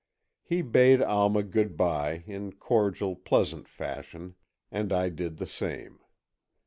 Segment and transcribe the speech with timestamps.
[0.41, 4.33] He bade Alma good bye in cordial, pleasant fashion,
[4.71, 5.99] and I did the same.